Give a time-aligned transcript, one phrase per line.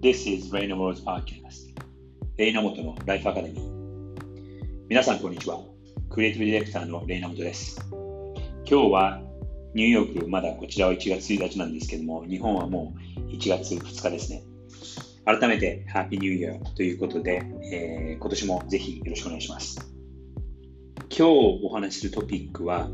[0.00, 1.74] This is Raina Mo's Podcast.
[2.36, 4.16] レイナモトのライフアカデミー
[4.88, 5.58] 皆さんこんにちは。
[6.08, 7.84] クリエイティブディレクターのレイナモトです。
[8.64, 9.20] 今日は
[9.74, 14.44] ニューヨークまだこちらは1月1日なんですけども日本はもう1月2日ですね。
[15.24, 17.42] 改めてハッピーニューイヤーということで、
[17.72, 19.97] えー、今年もぜひよろしくお願いします。
[21.10, 22.88] 今日お話しするトピックは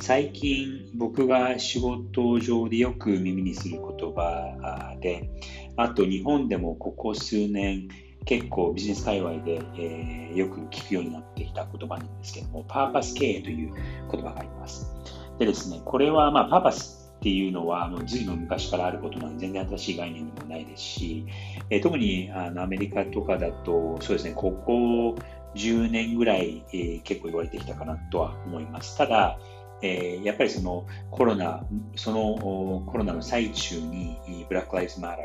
[0.00, 5.28] 最近僕が仕事上でよく耳にする言葉で、
[5.76, 7.88] あと日本でもここ数年
[8.24, 13.72] 結構ビジネス界隈で、えー、よく聞くようになってきた言葉なんですけども、パーパス経営という
[14.10, 14.90] 言葉があります。
[15.38, 21.24] でですね、これはまあパーパスっていうのは、もう随分昔からあることなので、全然新しい概念でもないですし、
[21.70, 25.16] え、特にあのアメリカとかだと、そうですね、ここ
[25.54, 28.96] 10年ぐらい、えー、結構言われてきたかなとは思います。
[28.96, 29.38] ただ、
[29.82, 31.64] えー、やっぱりそのコロナ、
[31.96, 35.18] そのコロナの最中に、ブラック・ライズ・マター、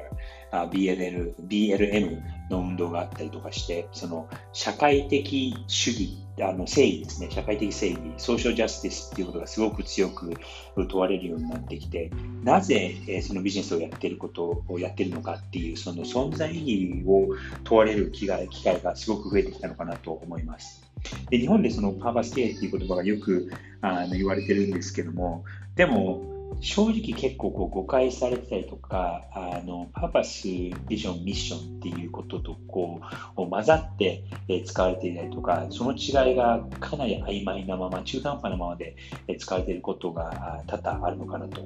[0.54, 10.34] BLL、BLM の運動があったりとかして、その社会的主義、あの正義ですね、社会的正義、ソーシャルジャスティスっていうことがすごく強く
[10.76, 12.12] 問われるようになってきて、
[12.44, 20.84] なぜ、え、そのビジネスをやってることをやってるのかっていう、その存在意義を問われる機会機会がすごく増えてきたのかなと思います。
[21.30, 23.52] で日本でそのパーパス経営っていう言葉がよく
[23.82, 25.44] あの言われてるんですけども、
[25.76, 33.02] でも正直結構こう誤解されてたりとか、あのパーパス、ビジョン、ミッションっていうこととこ
[33.38, 34.24] う混ざって
[34.66, 38.96] 使われていたりとか、その違いがかなり曖昧なまま、中途半端なままで
[39.38, 41.62] 使われていることが多々あるのかなと。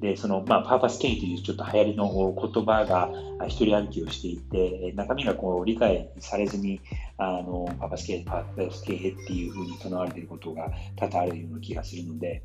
[0.00, 3.10] で、その、まあ、パーパス経営というちょっと流行りの言葉が
[3.48, 6.80] 一人歩きをしていて、中身がこう理解されずに、
[7.16, 12.42] あの、パーパス経営、パーパス経営っていうふうに唱われていることが多々あるような気がするので、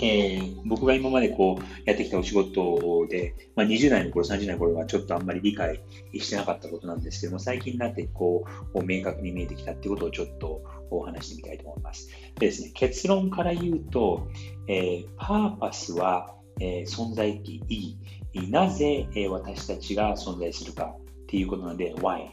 [0.00, 5.80] えー、僕が今までこうやってきたお仕事で、まあ、20代の頃、30代の頃はちょっとあんまり理解
[6.14, 12.08] してなかったことなんですけども、最近になってこう明確に見えてきたっていうことをちょっとお話してみたいと思います。
[12.38, 14.28] でですね、結論から言うと、
[14.68, 17.96] えー、パーパスは、えー、存在意
[18.34, 22.28] 義、なぜ、え、私たちが存在するかっていうことなので、why。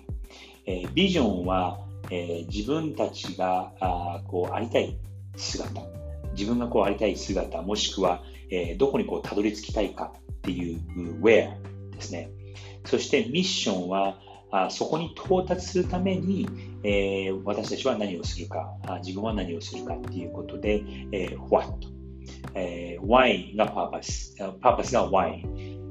[0.66, 1.80] え、ビジョンは、
[2.12, 4.98] え、自分たちがあこうありたい
[5.36, 6.05] 姿。
[6.38, 10.80] 自分がこうありたい姿、もしくは、えー、どこにこうたどり着きたいかっていう
[11.22, 11.52] where
[11.92, 12.30] ですね。
[12.86, 14.20] そしてミッションは、
[14.52, 16.48] あそこに到達するために、
[16.84, 21.68] えー、私たちは何をするかあ、自分は何をするかっていうことで、えー、what、
[22.54, 25.42] えー、why が purpose、purpose が why、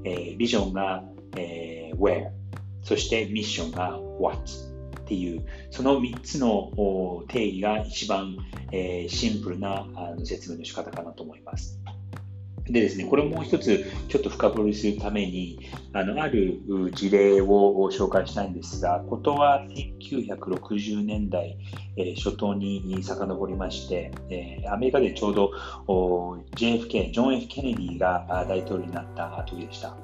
[0.04, 1.04] えー、ビジョンが、
[1.36, 2.28] えー、where、
[2.82, 4.40] そしてミッションが what
[5.04, 6.72] っていう、その3つの
[7.28, 8.36] 定義が一番、
[8.72, 9.86] え、シンプルな
[10.24, 11.78] 説明の仕方かなと思います。
[12.64, 15.58] でですね、これもう一つちょっと深掘りするために、
[15.92, 16.62] あの、ある
[16.94, 21.58] 事例を紹介したいんですが、ことは1960年代、
[21.98, 25.50] え、初頭に遡りまして、え、アメリカでちょうど
[26.56, 29.94] JFK、ジョン・ F・ ケネディが大統領になった時でした。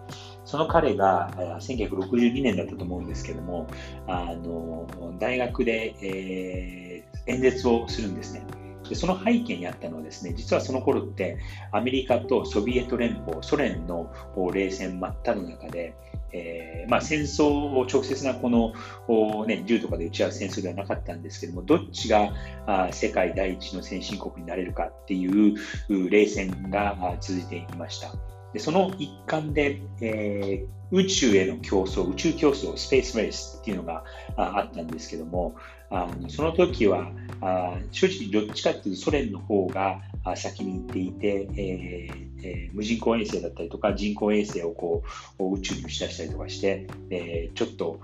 [0.45, 1.31] その彼が
[1.61, 3.67] 1962年だったと思うんですけども、
[4.07, 4.87] あの
[5.19, 8.43] 大学で、えー、演説をするんですね。
[8.89, 11.39] でその背景にあったのはですね、実はその頃って
[11.71, 14.13] アメリカとソビエト連邦、ソ連の
[14.53, 15.95] 冷戦真っ只中で、
[16.33, 22.33] えーまあ、戦争を直接なこの、ね、銃とかで撃ち合う戦争ではなかったんですけども、どっちが
[22.67, 28.40] あ世界第一の先進国になれるかっていう冷戦が続いていました。
[28.53, 34.05] でその一環で、えー、宇宙への競争、宇宙競争、スペースレースっていうのが
[34.37, 35.55] あったんですけども、
[35.91, 40.01] あのその時はあ正直どっちかっていうとソ連の方が
[40.37, 45.03] 先に行っていて、えーえー、無人航衛星だったりとか人工衛星をこ
[45.39, 48.01] う宇宙に打ち出したりとかして、えー、ちょっと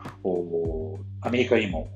[1.21, 1.89] アメリカよりも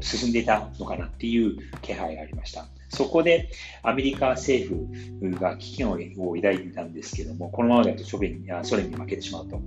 [0.00, 2.66] 進んでいたのかなっていう気配がありました。
[2.88, 3.50] そこで
[3.82, 4.74] アメリカ政
[5.20, 9.60] 府が危機を抱いていたんですけども、このままだとソ連にソ連に負けてしまうと。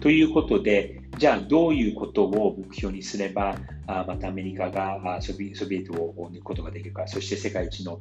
[0.00, 3.56] ということで、じゃあどういうことを目標にすれば、
[3.86, 8.00] またアメリカがソビソビエトを抜くことができるか、そして世界一の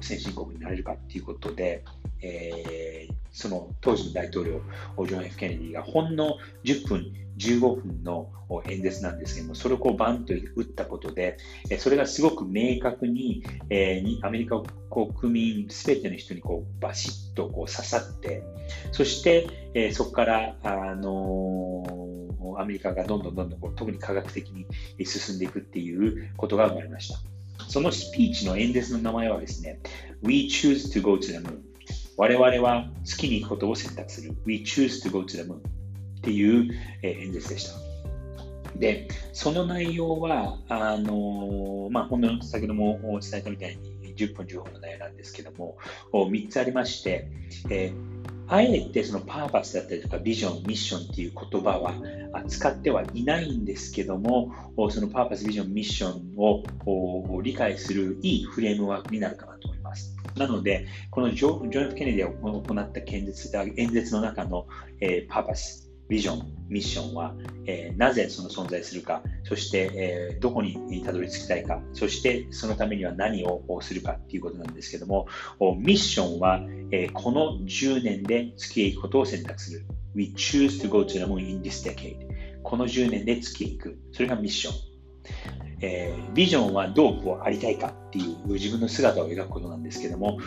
[0.00, 1.84] 先進国になれるかということで、
[2.22, 3.05] えー、
[3.36, 4.62] その当時の大統領、
[5.06, 8.30] ジョン・ F・ ケネディがほんの10分、15分の
[8.66, 11.36] 演説なんですけども、それをこうバンと打ったことで、
[11.78, 18.42] それがすごく明確に、えー、アメリカ国民すべての人にこうバシッとこう刺さって、
[18.90, 24.66] そして、えー、そこから、あのー、アメリカがどんどんどんどんこう特に科学的に
[25.04, 27.18] 進んでいくっていうことが生まれました。
[27.68, 29.80] そのスピーチの演説の名前はですね、
[30.22, 31.66] We choose to go to the moon
[32.16, 34.34] 我々は月に行くことを選択する。
[34.44, 35.60] We choose to go to the moon っ
[36.22, 36.72] ていう、
[37.02, 37.78] 演説でした。
[38.78, 45.76] で、その内容は、あのまあ、ほんの先ほども伝えたみたいに10分15分の内容なんですけども、
[46.12, 47.28] 3つありまして、
[47.70, 48.15] えー
[48.48, 51.94] あえてそのパーパスだったりとかビジョン、ミッションっていう言葉は
[52.46, 54.52] 使ってはいないんですけども、
[54.90, 60.16] そのパーパス、ビジョン、ミッションを理解するいいフレームワークになるかなと思います。
[60.36, 64.66] なので、このジョジョン・フ・ケネディが行った演説演説の中の、
[65.00, 67.34] えーパーパス、ビジョン、ミッションは、
[67.66, 75.26] えーなぜその存在するか、そして、えーどこにたどり着きたいか、そしてそのためには何をするかっていうことなんですけども、
[75.78, 76.60] ミッションは、
[76.92, 79.86] えーこの10年で月へ行くことを選択する。
[80.14, 82.16] We choose to go to the moon in this decade.
[82.62, 83.98] この10年で月へ行く。
[84.12, 84.74] それがミッション。
[85.80, 90.38] えービジョンはどうこうありたいかっていう自分の姿を描くことなんですけども、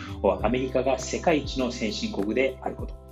[0.42, 3.09] アメリカが世界一の先進国であること。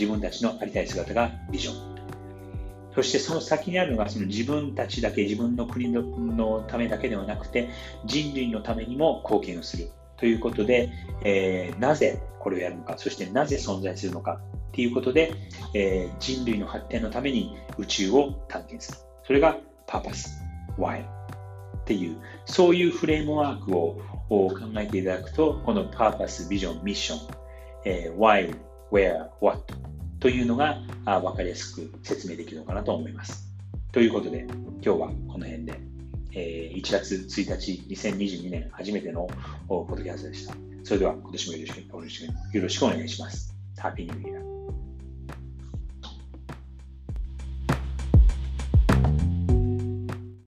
[0.00, 1.90] 自分たちのありたい姿がビジョン。
[2.94, 7.68] そしてその先にあるのがその自分たちだけ、自分の国のためだけではなくて、
[8.04, 10.90] 人類のためにも貢献をするということで、
[11.24, 15.32] えーなぜこれをやるのか、そしてなぜ存在するのかっていうことで、
[15.74, 18.98] えー人類の発展のために宇宙を探検する。
[19.24, 19.56] それが
[19.86, 20.42] パーパス、
[20.76, 24.00] why っていう、そういうフレームワークを
[24.30, 27.18] を考えていただくと、このパーパス、ビジョン、ミッション、
[27.84, 28.56] えー why,
[28.92, 29.60] where, what
[30.20, 33.50] というのが分かりやすく説明できるのかなと思います。
[33.90, 34.46] ということで、
[34.82, 35.80] 今日はこの辺で、
[36.32, 39.26] えー1月1日、2022年初めての
[39.68, 40.54] おポッドキャストでした。
[40.84, 43.54] それでは今年もよろしくよろしくよろしくお願いします。
[43.76, 44.49] Happy New Year!